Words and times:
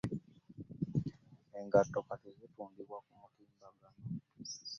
Engatto 1.59 1.99
kati 2.07 2.29
zitundibwa 2.37 2.97
ku 3.05 3.13
mutimbagano. 3.21 3.99